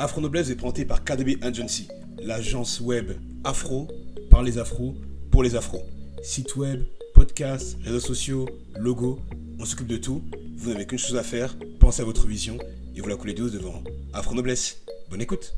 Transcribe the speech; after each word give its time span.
Afro 0.00 0.20
Noblesse 0.20 0.48
est 0.50 0.54
présenté 0.54 0.84
par 0.84 1.02
KDB 1.02 1.38
Agency, 1.42 1.88
l'agence 2.22 2.80
web 2.80 3.10
afro 3.42 3.88
par 4.30 4.44
les 4.44 4.56
afros 4.56 4.94
pour 5.32 5.42
les 5.42 5.56
afros. 5.56 5.82
Site 6.22 6.54
web, 6.54 6.84
podcast, 7.14 7.76
réseaux 7.82 7.98
sociaux, 7.98 8.48
logo, 8.78 9.18
on 9.58 9.64
s'occupe 9.64 9.88
de 9.88 9.96
tout. 9.96 10.22
Vous 10.56 10.70
n'avez 10.70 10.86
qu'une 10.86 11.00
chose 11.00 11.16
à 11.16 11.24
faire, 11.24 11.56
pensez 11.80 12.00
à 12.02 12.04
votre 12.04 12.28
vision 12.28 12.58
et 12.94 13.00
vous 13.00 13.08
la 13.08 13.16
coulez 13.16 13.34
douce 13.34 13.50
devant 13.50 13.82
Afro 14.12 14.36
Noblesse. 14.36 14.82
Bonne 15.10 15.20
écoute. 15.20 15.56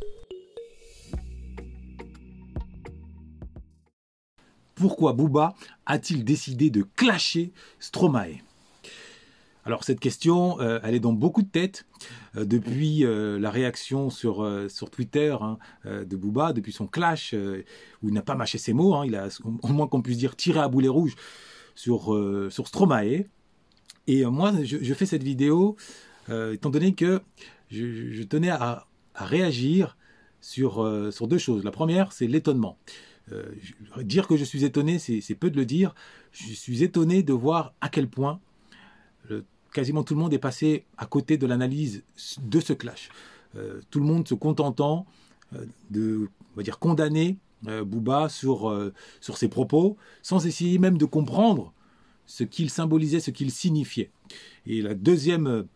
Pourquoi 4.75 5.13
Booba 5.13 5.55
a-t-il 5.85 6.25
décidé 6.25 6.71
de 6.71 6.83
clasher 6.97 7.53
Stromae? 7.79 8.39
Alors 9.71 9.85
cette 9.85 10.01
question, 10.01 10.61
euh, 10.61 10.81
elle 10.83 10.97
est 10.97 11.01
dans 11.01 11.13
beaucoup 11.13 11.43
de 11.43 11.49
têtes 11.49 11.87
euh, 12.37 12.45
depuis 12.45 13.05
euh, 13.05 13.39
la 13.39 13.53
réaction 13.53 14.11
sur, 14.11 14.45
sur 14.69 14.91
Twitter 14.91 15.37
hein, 15.41 15.59
de 15.85 16.17
Booba, 16.17 16.53
depuis 16.53 16.73
son 16.73 16.89
clash, 16.89 17.37
où 18.03 18.09
il 18.09 18.13
n'a 18.13 18.23
pas 18.23 18.35
mâché 18.35 18.59
ses 18.59 18.73
mots, 18.73 18.97
hein, 18.97 19.07
il 19.07 19.15
a 19.15 19.29
au 19.45 19.69
moins 19.69 19.87
qu'on 19.87 20.03
puisse 20.03 20.19
dire 20.19 20.35
tiré 20.35 20.59
à 20.59 20.67
boulet 20.67 20.89
rouge 20.89 21.15
sur, 21.77 22.19
sur 22.51 22.67
Stromae. 22.67 23.27
Et 24.09 24.25
moi, 24.25 24.53
je, 24.65 24.95
fais 24.95 25.07
cette 25.07 25.23
vidéo 25.23 25.77
étant 26.29 26.71
donné 26.71 26.95
que 26.95 27.23
je, 27.71 28.23
tenais 28.25 28.51
à, 28.51 28.89
réagir 29.15 29.97
sur, 30.41 31.13
sur 31.13 31.29
deux 31.29 31.39
choses. 31.39 31.63
La 31.63 31.71
première, 31.71 32.13
c'est 32.13 32.27
l'étonnement. 32.27 32.77
dire 33.99 34.27
que 34.27 34.37
je 34.37 34.45
suis 34.45 34.65
étonné, 34.65 34.99
c'est 34.99 35.35
peu 35.37 35.49
de 35.49 35.57
le 35.57 35.65
dire. 35.65 35.95
Je 36.33 36.53
suis 36.55 36.83
étonné 36.83 37.23
de 37.23 37.33
voir 37.33 37.73
à 37.81 37.89
quel 37.89 38.09
point 38.09 38.41
quasiment 39.73 40.03
tout 40.03 40.15
le 40.15 40.21
monde 40.21 40.35
est 40.35 40.39
passé 40.39 40.85
à 40.99 41.07
côté 41.07 41.37
de 41.37 41.47
l'analyse 41.47 42.03
de 42.41 42.61
ce 42.61 42.73
clash. 42.73 43.11
Euh, 43.57 43.81
tout 43.91 44.01
le 44.01 44.07
monde 44.07 44.27
se 44.29 44.35
contentant 44.35 45.07
euh, 45.55 45.65
de 45.91 46.29
on 46.55 46.57
va 46.57 46.63
dire, 46.63 46.79
condamner 46.79 47.37
euh, 47.67 47.85
Bouba 47.85 48.29
sur, 48.29 48.91
sur 49.21 49.37
ses 49.37 49.49
propos, 49.49 49.97
sans 50.23 50.47
essayer 50.47 50.79
même 50.79 50.99
de 50.99 51.05
comprendre 51.05 51.73
ce 52.27 52.45
qu'il 52.45 52.71
symbolisait, 52.71 53.21
ce 53.21 53.31
qu'il 53.31 53.51
signifiait. 53.51 54.11
Et 54.67 54.83
la 54.83 54.95
deuxième, 54.95 55.67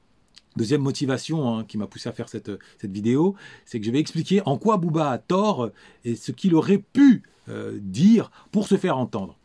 deuxième 0.56 0.82
motivation 0.82 1.58
hein, 1.58 1.64
qui 1.64 1.78
m'a 1.78 1.86
poussé 1.86 2.08
à 2.08 2.12
faire 2.12 2.28
cette, 2.28 2.50
cette 2.80 2.92
vidéo, 2.92 3.34
c'est 3.64 3.80
que 3.80 3.86
je 3.86 3.90
vais 3.90 3.98
expliquer 3.98 4.40
en 4.46 4.56
quoi 4.56 4.76
Bouba 4.76 5.10
a 5.10 5.18
tort 5.18 5.70
et 6.04 6.14
ce 6.16 6.32
qu'il 6.32 6.54
aurait 6.54 6.78
pu 6.78 7.22
dire 7.48 8.30
pour 8.50 8.68
se 8.68 8.76
faire 8.76 8.96
entendre. 8.96 9.36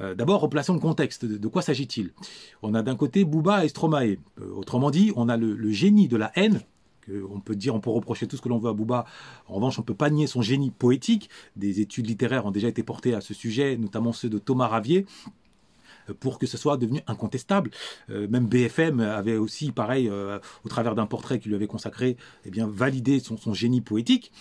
Euh, 0.00 0.14
d'abord, 0.14 0.40
replaçons 0.40 0.74
le 0.74 0.80
contexte. 0.80 1.24
De, 1.24 1.48
quoi 1.48 1.62
s'agit-il? 1.62 2.12
On 2.62 2.74
a 2.74 2.82
d'un 2.82 2.96
côté 2.96 3.24
Booba 3.24 3.64
et 3.64 3.68
Stromae. 3.68 4.16
Euh, 4.40 4.52
autrement 4.54 4.90
dit, 4.90 5.12
on 5.16 5.28
a 5.28 5.36
le, 5.36 5.70
génie 5.70 6.08
de 6.08 6.16
la 6.16 6.32
haine. 6.34 6.60
On 7.30 7.38
peut 7.38 7.54
dire, 7.54 7.74
on 7.74 7.80
peut 7.80 7.90
reprocher 7.90 8.26
tout 8.26 8.36
ce 8.36 8.42
que 8.42 8.48
l'on 8.48 8.58
veut 8.58 8.70
à 8.70 8.72
Booba. 8.72 9.04
En 9.46 9.54
revanche, 9.54 9.78
on 9.78 9.82
peut 9.82 9.94
pas 9.94 10.08
nier 10.08 10.26
son 10.26 10.40
génie 10.40 10.70
poétique. 10.70 11.28
Des 11.54 11.80
études 11.80 12.06
littéraires 12.06 12.46
ont 12.46 12.50
déjà 12.50 12.68
été 12.68 12.82
portées 12.82 13.14
à 13.14 13.20
ce 13.20 13.34
sujet, 13.34 13.76
notamment 13.76 14.12
ceux 14.12 14.30
de 14.30 14.38
Thomas 14.38 14.68
Ravier 14.68 15.04
euh, 16.08 16.14
pour 16.18 16.38
que 16.38 16.46
ce 16.46 16.56
soit 16.56 16.78
devenu 16.78 17.00
incontestable. 17.06 17.70
même 18.08 18.46
BFM 18.46 19.00
avait 19.00 19.36
aussi, 19.36 19.70
pareil, 19.70 20.10
au 20.10 20.68
travers 20.68 20.94
d'un 20.94 21.06
portrait 21.06 21.38
qu'il 21.38 21.50
lui 21.50 21.56
avait 21.56 21.66
consacré, 21.66 22.16
eh 22.46 22.50
bien, 22.50 22.66
validé 22.66 23.20
son, 23.20 23.52
génie 23.52 23.82
poétique. 23.82 24.32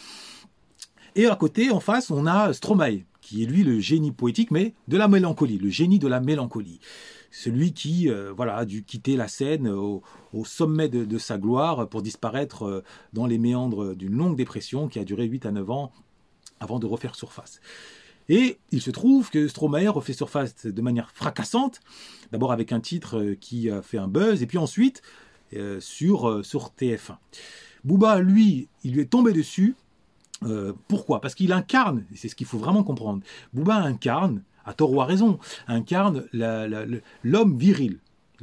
Et 1.16 1.28
à 1.28 1.36
côté, 1.36 1.70
en 1.70 1.80
face, 1.80 2.10
on 2.10 2.26
a 2.26 2.54
Stromae, 2.54 3.04
qui 3.22 3.44
est 3.44 3.46
lui 3.46 3.64
le 3.64 3.80
génie 3.80 4.12
poétique, 4.12 4.50
mais 4.50 4.74
de 4.88 4.98
la 4.98 5.08
mélancolie, 5.08 5.60
le 5.60 5.70
génie 5.70 6.00
de 6.00 6.08
la 6.08 6.20
mélancolie. 6.20 6.80
Celui 7.32 7.74
qui 7.74 8.10
euh, 8.10 8.34
voilà, 8.36 8.58
a 8.58 8.66
dû 8.66 8.84
quitter 8.84 9.16
la 9.16 9.28
scène 9.28 9.68
au, 9.68 10.04
sommet 10.44 10.90
de, 10.90 11.18
sa 11.18 11.38
gloire 11.38 11.88
pour 11.88 12.02
disparaître 12.02 12.64
euh, 12.64 12.84
dans 13.14 13.28
les 13.28 13.38
méandres 13.38 13.96
d'une 13.96 14.16
longue 14.16 14.36
dépression 14.36 14.88
qui 14.88 15.00
a 15.00 15.04
duré 15.04 15.26
8 15.26 15.46
à 15.46 15.52
9 15.52 15.70
ans 15.70 15.92
avant 16.60 16.80
de 16.80 16.88
refaire 16.88 17.16
surface. 17.16 17.62
Et 18.30 18.58
il 18.72 18.82
se 18.82 18.90
trouve 18.90 19.30
que 19.30 19.48
Stromae 19.48 19.90
refait 19.90 20.14
surface 20.14 20.66
de 20.66 20.82
manière 20.82 21.12
fracassante, 21.12 21.82
d'abord 22.32 22.52
avec 22.52 22.72
un 22.72 22.80
titre 22.80 23.20
euh, 23.20 23.36
qui 23.40 23.70
a 23.70 23.82
fait 23.82 23.98
un 23.98 24.08
buzz, 24.08 24.42
et 24.42 24.48
puis 24.48 24.58
ensuite 24.58 25.02
sur, 25.80 26.44
sur 26.44 26.72
TF1. 26.80 27.18
Booba, 27.84 28.18
lui, 28.22 28.70
il 28.84 28.94
lui 28.94 29.02
est 29.02 29.06
tombé 29.06 29.34
dessus 29.34 29.76
euh, 30.46 30.74
pourquoi? 30.88 31.22
Parce 31.22 31.36
qu'il 31.36 31.52
incarne, 31.54 32.04
c'est 32.16 32.28
ce 32.28 32.36
qu'il 32.36 32.48
faut 32.48 32.58
vraiment 32.58 32.84
comprendre, 32.84 33.22
Bouba 33.54 33.76
incarne, 33.76 34.42
à 34.66 34.74
tort 34.74 34.92
ou 34.92 35.02
à 35.02 35.06
raison, 35.06 35.40
incarne 35.68 36.26
l'homme 36.34 37.58
viril. 37.58 38.00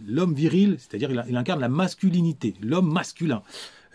L'homme 0.06 0.34
viril, 0.34 0.76
c'est-à-dire 0.78 1.10
il, 1.10 1.36
incarne 1.36 1.60
la 1.60 1.68
masculinité, 1.68 2.54
l'homme 2.62 2.90
masculin. 2.90 3.42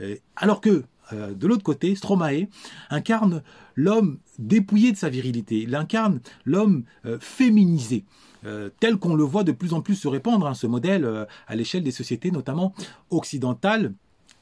Euh, 0.01 0.16
alors 0.35 0.61
que, 0.61 0.83
euh, 1.13 1.33
de 1.33 1.47
l'autre 1.47 1.63
côté, 1.63 1.95
Stromae 1.95 2.47
incarne 2.89 3.41
l'homme 3.75 4.17
dépouillé 4.39 4.91
de 4.91 4.97
sa 4.97 5.09
virilité, 5.09 5.62
il 5.62 5.75
incarne 5.75 6.19
l'homme 6.45 6.83
féminisé. 7.19 8.06
tel 8.79 8.97
qu'on 8.97 9.16
le 9.16 9.23
voit 9.23 9.44
de 9.44 9.51
plus 9.51 9.73
en 9.73 9.81
plus 9.81 9.95
se 9.95 10.07
répandre, 10.07 10.45
hein, 10.47 10.53
ce 10.53 10.67
modèle 10.67 11.27
à 11.47 11.56
l'échelle 11.56 11.83
des 11.83 11.91
sociétés, 11.91 12.31
notamment 12.31 12.73
occidentales. 13.09 13.94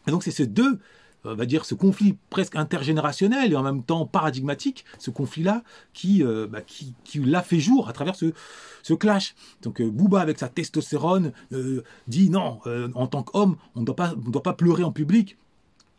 Et 0.08 0.12
donc 0.12 0.24
c'est 0.24 0.31
ces 0.31 0.47
deux 0.47 0.80
euh, 1.25 1.35
va 1.35 1.45
dire 1.45 1.66
ce 1.66 1.75
conflit 1.75 2.17
presque 2.29 2.56
intergénérationnel 2.56 3.53
et 3.53 3.56
en 3.56 3.63
même 3.63 3.84
temps 3.84 4.06
paradigmatique, 4.06 4.85
ce 5.00 5.09
conflit-là 5.09 5.63
qui, 5.94 6.23
euh, 6.23 6.47
bah, 6.47 6.59
l'a 7.16 7.41
fait 7.41 7.59
jour 7.59 7.88
à 7.88 7.94
travers 7.94 8.16
ce, 8.16 8.34
ce 8.81 8.94
clash. 8.94 9.35
Donc 9.61 9.81
euh, 9.81 9.89
Booba 9.89 10.22
avec 10.22 10.39
sa 10.39 10.50
testostérone 10.50 11.31
dit 12.07 12.29
non, 12.29 12.59
en 12.95 13.07
tant 13.07 13.23
qu'homme, 13.23 13.56
on 13.75 13.81
ne 13.81 13.85
on 13.89 14.29
doit 14.29 14.44
pas 14.44 14.53
pleurer 14.53 14.84
en 14.84 14.91
public, 14.91 15.38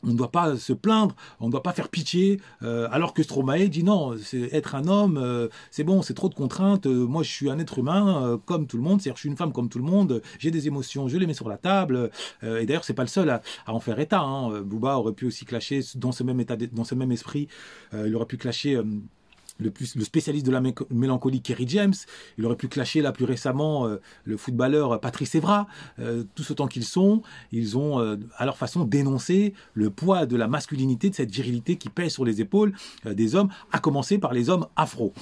on 0.05 0.11
ne 0.11 0.17
doit 0.17 0.31
pas 0.31 0.57
se 0.57 0.73
plaindre, 0.73 1.15
on 1.41 1.47
ne 1.47 1.53
doit 1.53 1.63
pas 1.63 1.73
faire 1.73 1.89
pitié, 1.89 2.41
euh, 2.63 2.89
alors 2.91 3.15
que 3.15 3.23
Stromae 3.23 3.69
dit 3.69 3.83
non, 3.83 4.15
être 4.53 4.75
un 4.75 4.87
homme, 4.87 5.19
euh, 5.19 5.49
c'est 5.71 5.85
bon, 5.85 6.03
c'est 6.03 6.15
trop 6.15 6.29
de 6.29 6.35
contraintes, 6.35 6.87
euh, 6.87 7.07
moi 7.07 7.23
je 7.23 7.31
suis 7.31 7.51
un 7.51 7.59
être 7.59 7.79
humain 7.79 8.41
comme 8.47 8.67
tout 8.67 8.77
le 8.77 8.83
monde, 8.83 9.01
c'est-à-dire 9.01 9.17
je 9.17 9.21
suis 9.21 9.29
une 9.29 9.37
femme 9.37 9.53
comme 9.53 9.69
tout 9.69 9.79
le 9.79 9.85
monde, 9.85 10.23
j'ai 10.39 10.51
des 10.51 10.67
émotions, 10.67 11.09
je 11.09 11.17
les 11.17 11.27
mets 11.27 11.35
sur 11.35 11.49
la 11.49 11.57
table, 11.57 12.11
et 12.43 12.67
d'ailleurs 12.67 12.85
c'est 12.85 12.95
pas 12.95 13.03
le 13.03 13.09
seul 13.09 13.31
à, 13.31 13.43
en 13.67 13.81
faire 13.81 13.99
état, 13.99 14.21
hein. 14.21 14.61
Booba 14.63 14.99
aurait 14.99 15.13
pu 15.13 15.27
aussi 15.27 15.45
clasher 15.45 15.81
dans 15.97 16.13
ce 16.13 16.23
même 16.23 16.41
état, 16.41 16.57
dans 16.73 16.85
ce 16.85 16.95
même 16.95 17.13
esprit, 17.13 17.49
il 17.93 18.15
aurait 18.15 18.27
pu 18.27 18.37
clasher 18.37 18.81
le, 19.59 19.71
plus, 19.71 19.97
le 19.97 20.05
spécialiste 20.05 20.47
de 20.47 20.51
la 20.51 20.63
mélancolie 20.91 21.41
Kerry 21.41 21.67
James. 21.69 21.95
Il 22.39 22.47
aurait 22.47 22.57
pu 22.57 22.69
clasher 22.69 23.01
là 23.01 23.13
plus 23.13 23.25
récemment 23.25 23.87
euh, 23.87 24.01
le 24.25 24.37
footballeur 24.37 25.01
Patrice 25.01 25.35
Evra. 25.35 25.67
Euh, 25.99 26.25
tous 26.35 26.51
autant 26.51 26.67
qu'ils 26.67 26.85
sont, 26.85 27.23
ils 27.53 27.79
ont 27.79 28.01
euh, 28.01 28.17
à 28.37 28.45
leur 28.45 28.57
façon 28.57 28.85
dénoncé 28.85 29.55
le 29.75 29.91
poids 29.91 30.27
de 30.27 30.37
la 30.37 30.49
masculinité, 30.49 31.11
de 31.11 31.15
cette 31.15 31.31
virilité 31.31 31.77
qui 31.77 31.89
pèse 31.89 32.13
sur 32.13 32.25
les 32.25 32.41
épaules 32.41 32.73
des 33.05 33.35
hommes, 33.35 33.49
à 33.73 33.79
commencer 33.79 34.19
par 34.19 34.33
les 34.33 34.51
hommes 34.51 34.67
afro. 34.77 35.13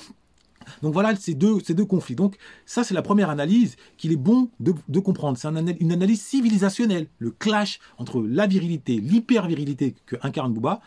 Donc 0.82 0.92
voilà 0.92 1.14
ces 1.16 1.34
deux, 1.34 1.58
ces 1.60 1.74
deux 1.74 1.84
conflits. 1.84 2.14
Donc 2.14 2.36
ça, 2.66 2.84
c'est 2.84 2.94
la 2.94 3.02
première 3.02 3.30
analyse 3.30 3.76
qu'il 3.96 4.12
est 4.12 4.16
bon 4.16 4.48
de, 4.60 5.00
comprendre. 5.00 5.38
C'est 5.38 5.48
une 5.80 5.92
analyse 5.92 6.22
civilisationnelle. 6.22 7.06
Le 7.18 7.30
clash 7.30 7.80
entre 7.98 8.22
la 8.22 8.46
virilité, 8.46 8.96
l'hyper-virilité 8.96 9.94
que 10.06 10.16
incarne 10.22 10.52
Bouba, 10.52 10.80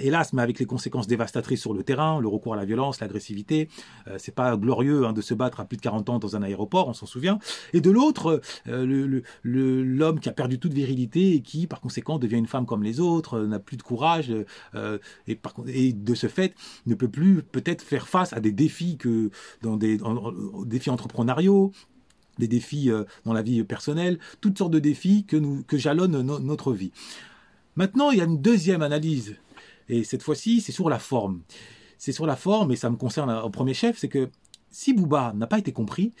hélas, 0.00 0.32
mais 0.32 0.42
avec 0.42 0.58
les 0.58 0.66
conséquences 0.66 1.06
dévastatrices 1.06 1.60
sur 1.60 1.74
le 1.74 1.82
terrain, 1.82 2.20
le 2.20 2.28
recours 2.28 2.54
à 2.54 2.56
la 2.56 2.64
violence, 2.64 3.00
l'agressivité. 3.00 3.68
Euh, 4.08 4.16
c'est 4.18 4.34
pas 4.34 4.56
glorieux 4.56 5.06
hein, 5.06 5.12
de 5.12 5.20
se 5.20 5.34
battre 5.34 5.60
à 5.60 5.64
plus 5.64 5.76
de 5.76 5.82
40 5.82 6.08
ans 6.08 6.18
dans 6.18 6.36
un 6.36 6.42
aéroport, 6.42 6.88
on 6.88 6.92
s'en 6.92 7.06
souvient. 7.06 7.38
Et 7.72 7.80
de 7.80 7.90
l'autre, 7.90 8.40
euh, 8.68 9.22
l'homme 9.44 10.20
qui 10.20 10.28
a 10.28 10.32
perdu 10.32 10.58
toute 10.58 10.72
virilité 10.72 11.34
et 11.34 11.40
qui, 11.40 11.66
par 11.66 11.80
conséquent, 11.80 12.18
devient 12.18 12.36
une 12.36 12.46
femme 12.46 12.66
comme 12.66 12.82
les 12.82 13.00
autres, 13.00 13.34
euh, 13.34 13.46
n'a 13.46 13.58
plus 13.58 13.76
de 13.76 13.82
courage 13.82 14.32
et, 15.26 15.34
par, 15.34 15.54
et, 15.66 15.92
de 15.92 16.14
ce 16.14 16.26
fait 16.26 16.54
ne 16.86 16.94
peut 16.94 17.08
plus 17.08 17.42
peut-être 17.42 17.82
faire 17.82 18.08
face 18.08 18.32
à 18.32 18.40
des 18.40 18.52
défis 18.52 18.96
que 18.96 19.30
dans 19.62 19.76
des 19.76 19.98
défis 20.64 20.90
entrepreneuriaux, 20.90 21.72
des 22.38 22.48
défis 22.48 22.90
dans 23.24 23.32
la 23.32 23.42
vie 23.42 23.62
personnelle, 23.64 24.18
toutes 24.40 24.58
sortes 24.58 24.72
de 24.72 24.78
défis 24.78 25.24
que, 25.24 25.62
que 25.62 25.78
jalonnent 25.78 26.22
notre 26.22 26.72
vie. 26.72 26.92
Maintenant, 27.76 28.10
il 28.10 28.18
y 28.18 28.20
a 28.20 28.24
une 28.24 28.40
deuxième 28.40 28.82
analyse 28.82 29.36
et 29.88 30.04
cette 30.04 30.22
fois-ci, 30.22 30.60
c'est 30.60 30.72
sur 30.72 30.88
la 30.88 30.98
forme. 30.98 31.40
C'est 31.98 32.12
sur 32.12 32.26
la 32.26 32.36
forme, 32.36 32.72
et 32.72 32.76
ça 32.76 32.90
me 32.90 32.96
concerne 32.96 33.30
au 33.30 33.50
premier 33.50 33.74
chef, 33.74 33.98
c'est 33.98 34.08
que 34.08 34.30
si 34.70 34.92
Booba 34.92 35.32
n'a 35.34 35.46
pas 35.46 35.58
été 35.58 35.72
compris, 35.72 36.12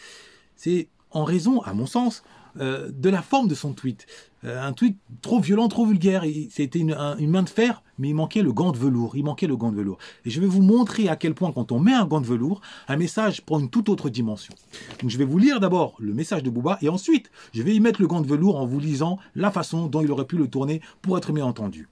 c'est 0.54 0.88
en 1.10 1.24
raison, 1.24 1.60
à 1.62 1.74
mon 1.74 1.86
sens, 1.86 2.22
euh, 2.58 2.90
de 2.90 3.10
la 3.10 3.20
forme 3.20 3.48
de 3.48 3.54
son 3.54 3.74
tweet. 3.74 4.06
Euh, 4.44 4.62
un 4.62 4.72
tweet 4.72 4.96
trop 5.20 5.40
violent, 5.40 5.68
trop 5.68 5.84
vulgaire. 5.84 6.24
C'était 6.50 6.78
une, 6.78 6.96
main 7.20 7.42
de 7.42 7.48
fer, 7.48 7.82
mais 7.98 8.08
il 8.08 8.14
manquait 8.14 8.42
le 8.42 8.52
gant 8.52 8.72
de 8.72 8.78
velours. 8.78 9.16
Il 9.16 9.24
manquait 9.24 9.46
le 9.46 9.56
gant 9.56 9.70
de 9.70 9.76
velours. 9.76 9.98
Et 10.24 10.30
je 10.30 10.40
vais 10.40 10.46
vous 10.46 10.62
montrer 10.62 11.08
à 11.08 11.16
quel 11.16 11.34
point, 11.34 11.52
quand 11.52 11.72
on 11.72 11.80
met 11.80 11.92
un 11.92 12.06
gant 12.06 12.20
de 12.20 12.26
velours, 12.26 12.60
un 12.88 12.96
message 12.96 13.42
prend 13.42 13.60
une 13.60 13.68
toute 13.68 13.88
autre 13.88 14.08
dimension. 14.08 14.54
Donc 15.00 15.10
je 15.10 15.18
vais 15.18 15.24
vous 15.24 15.38
lire 15.38 15.60
d'abord 15.60 15.96
le 15.98 16.14
message 16.14 16.42
de 16.42 16.50
Booba, 16.50 16.78
et 16.80 16.88
ensuite, 16.88 17.30
je 17.52 17.62
vais 17.62 17.74
y 17.74 17.80
mettre 17.80 18.00
le 18.00 18.06
gant 18.06 18.20
de 18.20 18.26
velours 18.26 18.56
en 18.56 18.66
vous 18.66 18.80
lisant 18.80 19.18
la 19.34 19.50
façon 19.50 19.86
dont 19.86 20.00
il 20.00 20.10
aurait 20.10 20.26
pu 20.26 20.38
le 20.38 20.48
tourner 20.48 20.80
pour 21.02 21.18
être 21.18 21.32
mieux 21.32 21.44
entendu. 21.44 21.88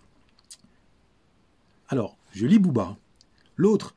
Alors, 1.88 2.16
je 2.32 2.46
lis 2.46 2.58
Booba. 2.58 2.96
L'autre, 3.56 3.94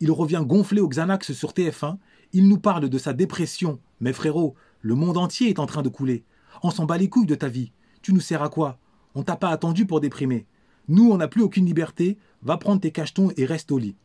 il 0.00 0.10
revient 0.10 0.42
gonflé 0.46 0.80
au 0.80 0.88
Xanax 0.88 1.32
sur 1.32 1.52
TF1. 1.52 1.96
Il 2.32 2.48
nous 2.48 2.58
parle 2.58 2.88
de 2.88 2.98
sa 2.98 3.12
dépression. 3.12 3.80
Mais 4.00 4.12
frérot, 4.12 4.54
le 4.80 4.94
monde 4.94 5.16
entier 5.16 5.48
est 5.48 5.58
en 5.58 5.66
train 5.66 5.82
de 5.82 5.88
couler. 5.88 6.24
On 6.62 6.70
s'en 6.70 6.86
bat 6.86 6.98
les 6.98 7.08
couilles 7.08 7.26
de 7.26 7.34
ta 7.34 7.48
vie. 7.48 7.72
Tu 8.02 8.12
nous 8.12 8.20
sers 8.20 8.42
à 8.42 8.48
quoi? 8.48 8.78
On 9.14 9.22
t'a 9.22 9.36
pas 9.36 9.50
attendu 9.50 9.86
pour 9.86 10.00
déprimer. 10.00 10.46
Nous, 10.88 11.10
on 11.10 11.18
n'a 11.18 11.28
plus 11.28 11.42
aucune 11.42 11.66
liberté. 11.66 12.18
Va 12.42 12.56
prendre 12.56 12.80
tes 12.80 12.90
cachetons 12.90 13.30
et 13.36 13.44
reste 13.44 13.72
au 13.72 13.78
lit. 13.78 13.96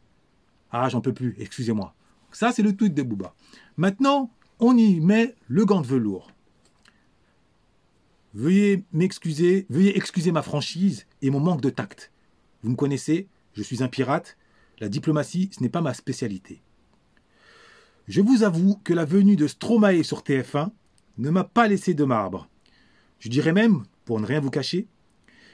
Ah, 0.71 0.89
j'en 0.89 1.01
peux 1.01 1.13
plus, 1.13 1.35
excusez-moi. 1.39 1.93
Ça, 2.31 2.51
c'est 2.51 2.63
le 2.63 2.75
tweet 2.75 2.93
de 2.93 3.03
Booba. 3.03 3.33
Maintenant, 3.77 4.29
on 4.59 4.77
y 4.77 4.99
met 4.99 5.35
le 5.47 5.65
gant 5.65 5.81
de 5.81 5.87
velours. 5.87 6.31
Veuillez 8.33 8.83
m'excuser, 8.91 9.65
veuillez 9.69 9.95
excuser 9.95 10.33
ma 10.33 10.41
franchise 10.41 11.05
et 11.21 11.29
mon 11.29 11.39
manque 11.39 11.61
de 11.61 11.69
tact. 11.69 12.11
Vous 12.65 12.71
me 12.71 12.75
connaissez, 12.75 13.27
je 13.53 13.61
suis 13.61 13.83
un 13.83 13.87
pirate. 13.87 14.37
La 14.79 14.89
diplomatie, 14.89 15.51
ce 15.55 15.61
n'est 15.61 15.69
pas 15.69 15.81
ma 15.81 15.93
spécialité. 15.93 16.63
Je 18.07 18.21
vous 18.21 18.41
avoue 18.41 18.81
que 18.83 18.91
la 18.91 19.05
venue 19.05 19.35
de 19.35 19.45
Stromae 19.45 20.01
sur 20.01 20.21
TF1 20.21 20.71
ne 21.19 21.29
m'a 21.29 21.43
pas 21.43 21.67
laissé 21.67 21.93
de 21.93 22.03
marbre. 22.03 22.49
Je 23.19 23.29
dirais 23.29 23.53
même, 23.53 23.83
pour 24.03 24.19
ne 24.19 24.25
rien 24.25 24.39
vous 24.39 24.49
cacher, 24.49 24.87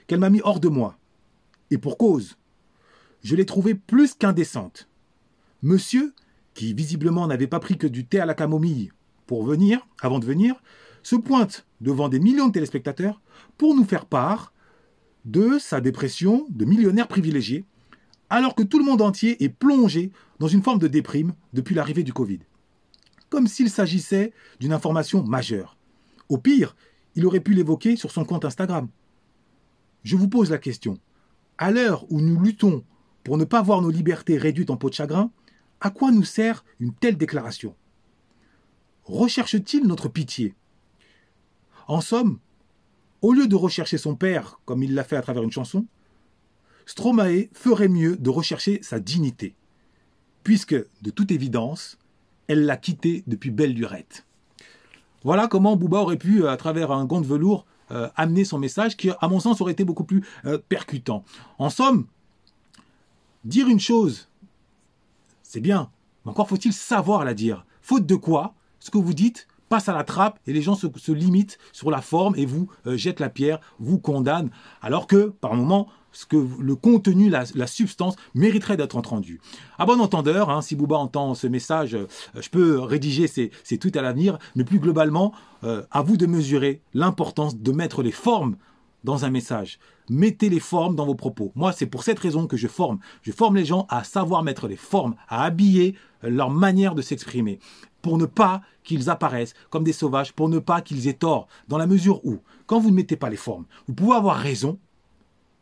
qu'elle 0.08 0.22
m'a 0.22 0.30
mis 0.30 0.40
hors 0.46 0.62
de 0.62 0.70
moi. 0.70 0.98
Et 1.70 1.78
pour 1.78 1.98
cause. 1.98 2.38
Je 3.26 3.36
l'ai 3.36 3.46
trouvée 3.46 3.76
plus 3.76 4.14
qu'indécente. 4.14 4.88
Monsieur, 5.64 6.16
qui 6.54 6.74
visiblement 6.74 7.28
n'avait 7.28 7.46
pas 7.46 7.60
pris 7.60 7.78
que 7.78 7.88
du 7.88 8.06
thé 8.06 8.22
à 8.22 8.26
la 8.26 8.36
camomille 8.36 8.94
pour 9.28 9.44
venir, 9.44 9.86
avant 10.02 10.20
de 10.20 10.26
venir, 10.26 10.64
se 11.04 11.18
pointe 11.18 11.68
devant 11.82 12.08
des 12.08 12.22
millions 12.22 12.48
de 12.48 12.54
téléspectateurs 12.54 13.22
pour 13.58 13.76
nous 13.76 13.84
faire 13.84 14.06
part 14.06 14.54
de 15.26 15.60
sa 15.60 15.82
dépression 15.82 16.46
de 16.50 16.66
millionnaire 16.66 17.08
privilégié, 17.08 17.66
alors 18.30 18.56
que 18.56 18.64
tout 18.64 18.80
le 18.80 18.86
monde 18.86 19.02
entier 19.02 19.44
est 19.44 19.50
plongé 19.50 20.12
dans 20.40 20.48
une 20.48 20.64
forme 20.64 20.80
de 20.80 20.88
déprime 20.88 21.34
depuis 21.54 21.76
l'arrivée 21.76 22.04
du 22.04 22.14
Covid. 22.14 22.40
Comme 23.30 23.48
s'il 23.48 23.70
s'agissait 23.70 24.34
d'une 24.60 24.74
information 24.74 25.24
majeure. 25.24 25.78
Au 26.30 26.38
pire, 26.38 26.76
il 27.16 27.26
aurait 27.26 27.42
pu 27.42 27.54
l'évoquer 27.54 27.96
sur 27.96 28.12
son 28.12 28.26
compte 28.26 28.46
Instagram. 28.46 28.88
Je 30.04 30.16
vous 30.16 30.28
pose 30.28 30.50
la 30.50 30.58
question. 30.58 30.98
À 31.58 31.72
l'heure 31.72 32.06
où 32.12 32.22
nous 32.22 32.40
luttons 32.40 32.84
pour 33.24 33.38
ne 33.38 33.44
pas 33.46 33.62
voir 33.62 33.82
nos 33.82 33.92
libertés 33.92 34.38
réduites 34.38 34.70
en 34.70 34.78
peau 34.78 34.90
de 34.90 34.96
chagrin, 34.96 35.32
à 35.80 35.90
quoi 35.90 36.12
nous 36.12 36.24
sert 36.24 36.64
une 36.80 36.94
telle 36.94 37.18
déclaration? 37.18 37.76
Recherche-t-il 39.04 39.86
notre 39.86 40.08
pitié? 40.08 40.56
En 41.88 42.02
somme, 42.02 42.40
au 43.22 43.34
lieu 43.34 43.48
de 43.48 43.56
rechercher 43.56 43.98
son 43.98 44.16
père, 44.16 44.60
comme 44.66 44.84
il 44.84 44.94
l'a 44.94 45.04
fait 45.04 45.16
à 45.16 45.22
travers 45.22 45.44
une 45.44 45.52
chanson, 45.52 45.86
Stromae 46.86 47.50
ferait 47.54 47.88
mieux 47.88 48.18
de 48.18 48.30
rechercher 48.30 48.80
sa 48.82 49.00
dignité, 49.00 49.56
puisque, 50.44 50.76
de 50.76 51.10
toute 51.12 51.32
évidence, 51.32 51.98
elle 52.48 52.66
l'a 52.66 52.78
quitté 52.78 53.24
depuis 53.28 53.52
belle 53.52 53.74
lurette. 53.74 54.26
Voilà 55.24 55.48
comment 55.48 55.76
Booba 55.76 56.00
aurait 56.00 56.18
pu, 56.18 56.48
à 56.48 56.58
travers 56.58 56.92
un 56.92 57.06
gant 57.06 57.22
de 57.22 57.28
velours, 57.28 57.66
euh, 57.92 58.10
amener 58.16 58.44
son 58.44 58.58
message 58.58 58.98
qui, 58.98 59.10
à 59.10 59.28
mon 59.28 59.40
sens, 59.40 59.62
aurait 59.62 59.74
été 59.74 59.84
beaucoup 59.84 60.04
plus 60.04 60.26
euh, 60.46 60.58
percutant. 60.58 61.24
En 61.60 61.70
somme, 61.70 62.08
dire 63.44 63.68
une 63.68 63.80
chose 63.80 64.28
c'est 65.52 65.60
bien. 65.60 65.92
Mais 66.24 66.32
encore 66.32 66.48
faut-il 66.48 66.72
savoir 66.72 67.26
la 67.26 67.34
dire. 67.34 67.66
Faute 67.82 68.06
de 68.06 68.16
quoi, 68.16 68.54
ce 68.80 68.90
que 68.90 68.98
vous 68.98 69.14
dites 69.14 69.50
passe 69.72 69.88
à 69.88 69.94
la 69.94 70.04
trappe 70.04 70.38
et 70.48 70.54
les 70.54 70.62
gens 70.62 70.76
se, 70.76 71.12
limitent 71.14 71.58
sur 71.72 71.90
la 71.92 72.02
forme 72.02 72.36
et 72.36 72.46
vous 72.46 72.70
euh, 72.88 72.98
jettent 72.98 73.22
la 73.22 73.30
pierre, 73.30 73.62
vous 73.80 74.00
condamnent, 74.00 74.52
alors 74.82 75.08
que 75.08 75.30
par 75.40 75.56
moment, 75.56 75.88
ce 76.12 76.26
que 76.26 76.36
le 76.60 76.76
contenu, 76.76 77.30
la, 77.30 77.46
substance 77.68 78.18
mériterait 78.36 78.76
d'être 78.76 78.98
entendu. 78.98 79.40
À 79.80 79.86
bon 79.86 80.02
entendeur, 80.02 80.50
hein, 80.50 80.62
si 80.62 80.76
Bouba 80.76 80.98
entend 80.98 81.36
ce 81.36 81.48
message, 81.48 81.96
euh, 81.96 82.08
je 82.38 82.50
peux 82.50 82.80
rédiger 82.80 83.28
ces, 83.28 83.78
tweets 83.78 83.96
à 83.96 84.02
l'avenir, 84.02 84.38
mais 84.58 84.66
plus 84.66 84.80
globalement, 84.80 85.32
euh, 85.64 85.84
à 85.90 86.02
vous 86.02 86.18
de 86.18 86.26
mesurer 86.26 86.82
l'importance 86.94 87.56
de 87.56 87.72
mettre 87.72 88.04
les 88.04 88.12
formes 88.12 88.58
dans 89.06 89.24
un 89.24 89.30
message. 89.30 89.80
Mettez 90.10 90.50
les 90.50 90.60
formes 90.60 90.98
dans 90.98 91.06
vos 91.06 91.16
propos. 91.16 91.54
Moi, 91.56 91.72
c'est 91.72 91.86
pour 91.86 92.04
cette 92.04 92.20
raison 92.20 92.46
que 92.46 92.58
je 92.58 92.68
forme. 92.68 93.00
Je 93.22 93.32
forme 93.32 93.56
les 93.56 93.66
gens 93.66 93.86
à 93.90 94.04
savoir 94.04 94.44
mettre 94.44 94.68
les 94.68 94.76
formes, 94.76 95.16
à 95.30 95.46
habiller 95.46 95.96
leur 96.24 96.50
manière 96.50 96.94
de 96.94 97.02
s'exprimer, 97.02 97.60
pour 98.02 98.18
ne 98.18 98.26
pas 98.26 98.62
qu'ils 98.84 99.10
apparaissent 99.10 99.54
comme 99.70 99.84
des 99.84 99.94
sauvages, 99.94 100.34
pour 100.34 100.50
ne 100.50 100.60
pas 100.60 100.82
qu'ils 100.82 101.08
aient 101.08 101.14
tort, 101.14 101.48
dans 101.68 101.78
la 101.78 101.88
mesure 101.88 102.26
où, 102.26 102.40
quand 102.66 102.80
vous 102.80 102.90
ne 102.90 102.96
mettez 102.96 103.16
pas 103.16 103.30
les 103.30 103.38
formes, 103.38 103.66
vous 103.88 103.94
pouvez 103.94 104.16
avoir 104.16 104.38
raison, 104.38 104.80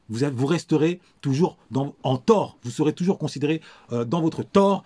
vous, 0.09 0.45
resterez 0.47 0.99
toujours 1.21 1.57
en 2.03 2.17
tort, 2.17 2.57
vous 2.63 2.71
serez 2.71 2.93
toujours 2.93 3.19
considéré 3.19 3.61
euh, 3.91 4.05
dans 4.05 4.21
votre 4.21 4.41
tort 4.41 4.83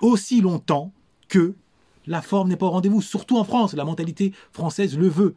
aussi 0.00 0.40
longtemps 0.40 0.92
que 1.28 1.54
la 2.06 2.20
forme 2.20 2.48
n'est 2.48 2.56
pas 2.56 2.66
au 2.66 2.70
rendez-vous, 2.70 3.00
surtout 3.00 3.38
en 3.38 3.44
France, 3.44 3.74
la 3.74 3.84
mentalité 3.84 4.32
française 4.52 4.98
le 4.98 5.08
veut 5.08 5.36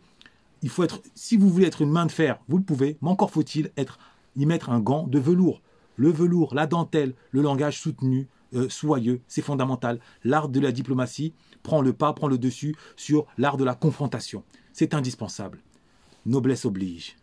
il 0.62 0.70
faut 0.70 0.84
être, 0.84 1.02
si 1.16 1.38
vous 1.38 1.50
voulez 1.50 1.68
être 1.68 1.82
une 1.82 1.92
main 1.92 2.06
de 2.06 2.12
fer, 2.12 2.40
vous 2.48 2.58
le 2.58 2.64
pouvez, 2.64 2.98
mais 3.02 3.10
encore 3.10 3.32
faut-il 3.32 3.72
être, 3.78 4.00
y 4.36 4.46
mettre 4.46 4.70
un 4.70 4.80
gant 4.80 5.08
de 5.08 5.20
velours. 5.20 5.62
Le 5.96 6.12
velours, 6.12 6.54
la 6.54 6.68
dentelle, 6.68 7.14
le 7.32 7.42
langage 7.42 7.80
soutenu, 7.80 8.28
euh, 8.54 8.70
soyeux, 8.70 9.22
c'est 9.28 9.42
fondamental. 9.42 10.00
L'art 10.24 10.50
de 10.50 10.60
la 10.60 10.72
diplomatie 10.72 11.34
prend 11.64 11.82
le 11.82 11.94
pas, 11.94 12.14
prend 12.14 12.28
le 12.28 12.38
dessus 12.38 12.76
sur 12.96 13.26
l'art 13.38 13.58
de 13.58 13.64
la 13.64 13.76
confrontation. 13.76 14.44
C'est 14.74 14.94
indispensable. 14.94 15.60
Noblesse 16.26 16.66
oblige. 16.66 17.16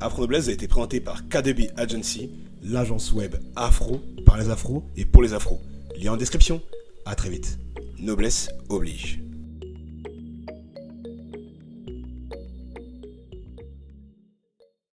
Afro 0.00 0.22
Noblesse 0.22 0.48
a 0.48 0.52
été 0.52 0.66
présenté 0.66 1.00
par 1.00 1.28
KDB 1.28 1.70
Agency, 1.76 2.30
l'agence 2.62 3.12
web 3.12 3.36
afro, 3.54 4.00
par 4.26 4.36
les 4.36 4.50
afros 4.50 4.84
et 4.96 5.04
pour 5.04 5.22
les 5.22 5.32
afros. 5.32 5.60
Lien 5.96 6.12
en 6.12 6.16
description. 6.16 6.60
À 7.04 7.14
très 7.14 7.30
vite. 7.30 7.58
Noblesse 7.98 8.48
oblige. 8.68 9.22